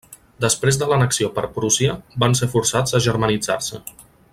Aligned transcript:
Després 0.45 0.79
de 0.83 0.87
l'annexió 0.91 1.29
per 1.35 1.43
Prússia, 1.59 1.95
van 2.25 2.35
ser 2.43 2.51
forçats 2.57 3.01
a 3.01 3.07
germanitzar-se. 3.11 3.85